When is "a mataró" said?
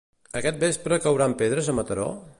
1.75-2.13